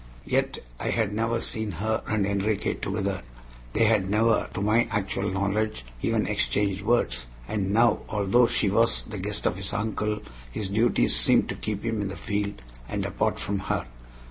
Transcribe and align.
Yet 0.25 0.57
I 0.79 0.87
had 0.89 1.13
never 1.13 1.39
seen 1.39 1.73
her 1.73 2.01
and 2.07 2.25
Enriquez 2.25 2.77
together; 2.81 3.21
they 3.73 3.85
had 3.85 4.09
never, 4.09 4.49
to 4.55 4.59
my 4.59 4.87
actual 4.89 5.29
knowledge, 5.29 5.85
even 6.01 6.25
exchanged 6.25 6.81
words. 6.81 7.27
And 7.47 7.71
now, 7.71 7.99
although 8.09 8.47
she 8.47 8.67
was 8.67 9.03
the 9.03 9.19
guest 9.19 9.45
of 9.45 9.57
his 9.57 9.73
uncle, 9.73 10.23
his 10.51 10.69
duties 10.69 11.15
seemed 11.15 11.49
to 11.49 11.55
keep 11.55 11.83
him 11.83 12.01
in 12.01 12.07
the 12.07 12.17
field, 12.17 12.63
and 12.89 13.05
apart 13.05 13.37
from 13.37 13.59
her. 13.59 13.85